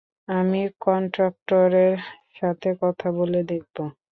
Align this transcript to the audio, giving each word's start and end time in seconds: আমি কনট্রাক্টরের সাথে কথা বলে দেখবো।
আমি 0.31 0.61
কনট্রাক্টরের 0.81 1.95
সাথে 2.35 2.69
কথা 2.81 3.07
বলে 3.17 3.39
দেখবো। 3.43 3.83